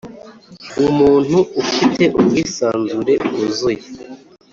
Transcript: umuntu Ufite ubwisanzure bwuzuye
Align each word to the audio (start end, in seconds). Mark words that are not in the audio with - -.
umuntu 0.87 1.37
Ufite 1.61 2.03
ubwisanzure 2.19 3.13
bwuzuye 3.25 3.81